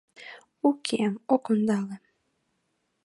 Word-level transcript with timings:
Уке, 0.69 1.01
ок 1.33 1.45
ондале 1.51 1.97